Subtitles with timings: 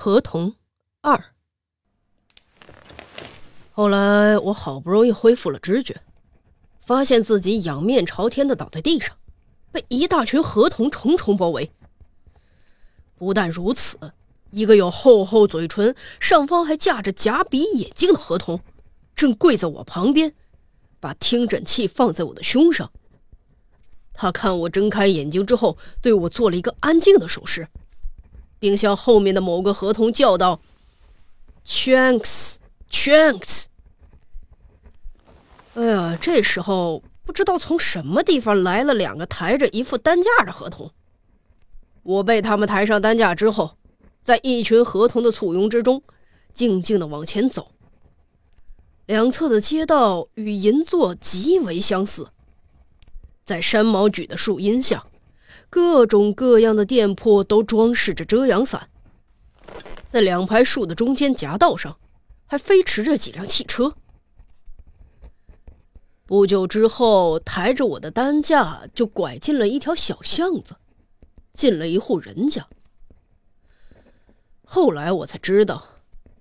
[0.00, 0.54] 合同
[1.02, 1.22] 二。
[3.70, 6.00] 后来我好不容易恢复了知觉，
[6.80, 9.18] 发现自己仰面朝天的倒在地上，
[9.70, 11.70] 被一大群合同重重包围。
[13.16, 14.14] 不但如此，
[14.52, 18.62] 一个有厚厚嘴唇、上方还架着假鼻眼镜的合同，
[19.14, 20.32] 正跪在我旁边，
[20.98, 22.90] 把听诊器放在我的胸上。
[24.14, 27.68] 他看我睁开眼睛之后，对我做了一个安静的手势。
[28.60, 30.60] 并向后面的某个合同叫道
[31.66, 33.64] ：“Chunks，Chunks。”
[35.74, 40.92] 哎呀，这时候不知道从什么地方来了两个抬着一副担架的合同。
[42.02, 43.76] 我被他们抬上担架之后，
[44.20, 46.02] 在一群合同的簇拥之中，
[46.52, 47.72] 静静的往前走。
[49.06, 52.30] 两侧的街道与银座极为相似，
[53.42, 55.06] 在山毛榉的树荫下。
[55.70, 58.90] 各种各样的店铺都装饰着遮阳伞，
[60.04, 61.96] 在两排树的中间夹道上，
[62.46, 63.94] 还飞驰着几辆汽车。
[66.26, 70.76] 不久之后，抬着我的担架就拐进了一条小巷子，
[71.52, 72.66] 进了一户人家。
[74.64, 75.86] 后来我才知道，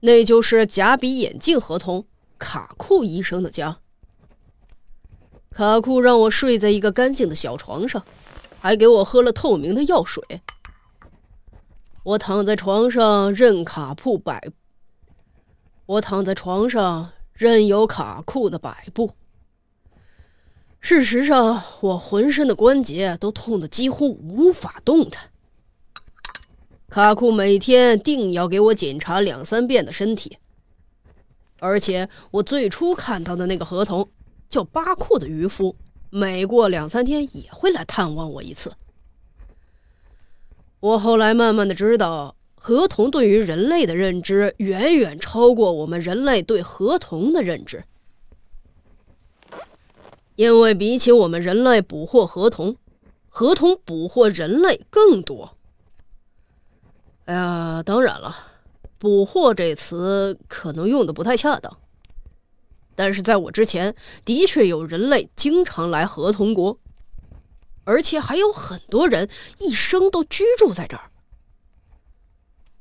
[0.00, 2.06] 那就是假比眼镜合同
[2.38, 3.78] 卡库医生的家。
[5.50, 8.04] 卡库让我睡在一个干净的小床上。
[8.62, 10.22] 还给我喝了透明的药水。
[12.04, 14.40] 我躺在床上任卡库摆，
[15.84, 19.16] 我躺在床上任由卡库的摆布。
[20.78, 25.30] 事实上，我浑身的关节都痛得几乎无法动弹。
[26.88, 30.38] 卡库每天定要给我检查两三遍的身体，
[31.58, 34.08] 而且我最初看到的那个合同
[34.48, 35.74] 叫巴库的渔夫。
[36.14, 38.74] 每过两三天也会来探望我一次。
[40.78, 47.84] 我后来慢慢的知道，合同对于人类的认知远远超过我们人类对合同的认知，
[50.36, 52.76] 因为比起我们人类捕获合同，
[53.30, 55.56] 合同捕获人类更多。
[57.24, 58.36] 哎呀，当然了
[58.98, 61.78] ，“捕获”这词可能用的不太恰当。
[62.94, 63.94] 但是在我之前，
[64.24, 66.78] 的确有人类经常来河童国，
[67.84, 71.10] 而且还有很多人一生都居住在这儿。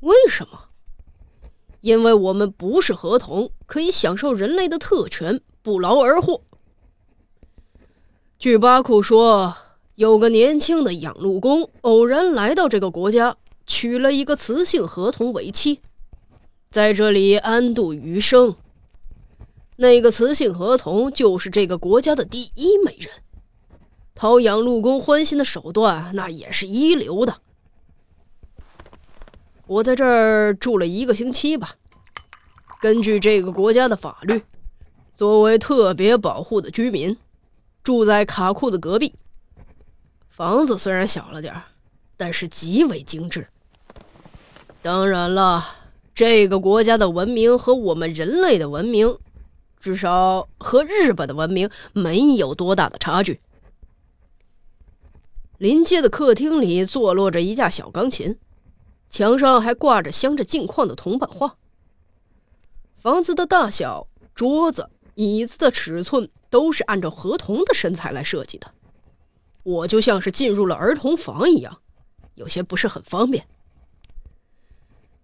[0.00, 0.66] 为什么？
[1.80, 6.42] 因为我们不是河童，可以享受人类的特权，不劳而获。
[8.38, 9.56] 据巴库说，
[9.94, 15.80] 有个年轻的养路工偶然来到这个国家，娶了一个雌性河童为妻，
[16.70, 18.56] 在这里安度余生。
[19.80, 23.10] 那个雌性河童就是这个国家的第一美人，
[24.14, 27.40] 讨养陆公欢心的手段那也是一流的。
[29.66, 31.76] 我在这儿住了一个星期吧。
[32.82, 34.42] 根据这个国家的法律，
[35.14, 37.16] 作为特别保护的居民，
[37.82, 39.14] 住在卡库的隔壁。
[40.28, 41.62] 房子虽然小了点儿，
[42.18, 43.48] 但是极为精致。
[44.82, 45.64] 当然了，
[46.14, 49.16] 这个国家的文明和我们人类的文明。
[49.80, 53.40] 至少和日本的文明没有多大的差距。
[55.56, 58.38] 临街的客厅里坐落着一架小钢琴，
[59.08, 61.56] 墙上还挂着镶着镜框的铜版画。
[62.98, 68.72] 房子的大小、桌子、椅子的尺寸都是按照合同的身材来设计的。
[69.62, 71.80] 我就像是进入了儿童房一样，
[72.34, 73.46] 有些不是很方便。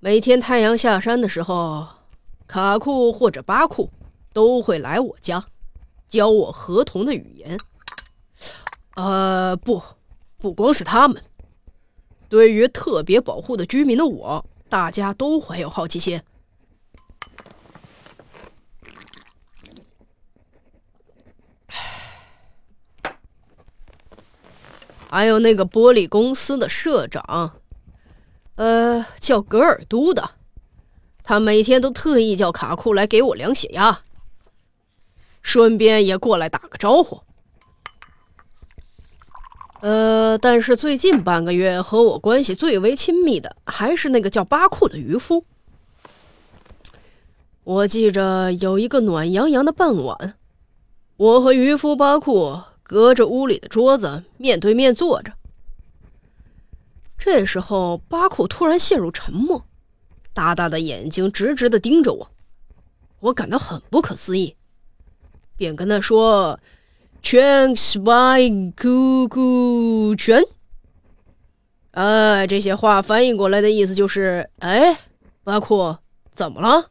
[0.00, 1.86] 每天太阳下山的时候，
[2.46, 3.90] 卡库或者巴库。
[4.32, 5.44] 都会来我家，
[6.08, 7.58] 教我合同的语言。
[8.96, 9.82] 呃，不，
[10.38, 11.22] 不光是他们。
[12.28, 16.22] 对于特别保护的居民的我，大家都怀有好奇心。
[25.08, 27.58] 还有那个玻璃公司的社长，
[28.54, 30.36] 呃，叫格尔都的，
[31.24, 34.02] 他每天都特意叫卡库来给我量血压。
[35.42, 37.22] 顺便也过来打个招呼。
[39.80, 45.46] 呃，但是最近半个月和我关系最为亲密的还是那个叫巴库的渔夫。
[47.64, 50.36] 我记着有一个暖洋洋的傍晚，
[51.16, 55.32] 我和渔夫巴库隔着屋里的桌子面对面坐着。
[57.16, 59.64] 这时候，巴库突然陷入沉默，
[60.32, 62.30] 大大的眼睛直直的盯着我，
[63.20, 64.56] 我感到很不可思议。
[65.60, 66.58] 便跟他说
[67.20, 70.42] ：“全 spy 酷酷全。”
[71.92, 74.98] 啊，这些话翻译过来的意思就是：“哎，
[75.44, 75.98] 巴库，
[76.30, 76.90] 怎么了？”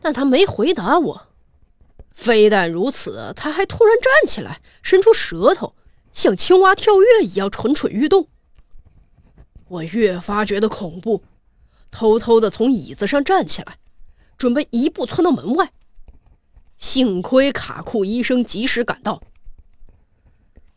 [0.00, 1.26] 但他没回答我。
[2.14, 5.74] 非但如此，他还突然站起来，伸出舌头，
[6.10, 8.28] 像青蛙跳跃一样蠢蠢欲动。
[9.68, 11.22] 我越发觉得恐怖，
[11.90, 13.76] 偷偷的从椅子上站起来，
[14.38, 15.70] 准备一步窜到门外。
[16.78, 19.22] 幸亏卡库医生及时赶到，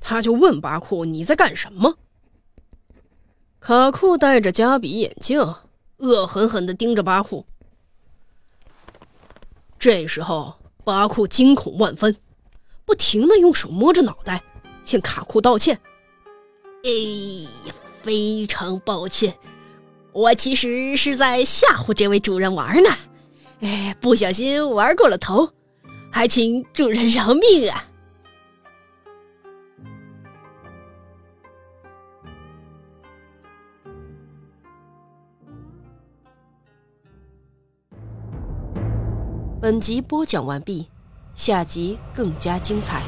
[0.00, 1.98] 他就问巴库：“你在干什么？”
[3.60, 5.54] 卡库戴着加比眼镜，
[5.98, 7.46] 恶狠狠地盯着巴库。
[9.78, 10.56] 这时候。
[10.84, 12.14] 巴库惊恐万分，
[12.84, 14.44] 不停的用手摸着脑袋，
[14.84, 15.80] 向卡库道歉
[16.84, 16.90] ：“哎
[17.66, 19.34] 呀，非常抱歉，
[20.12, 22.90] 我其实是在吓唬这位主人玩呢，
[23.60, 25.54] 哎，不小心玩过了头，
[26.16, 27.82] 还请主人饶命啊！”
[39.60, 40.88] 本集播讲完毕，
[41.32, 43.02] 下集更加精彩。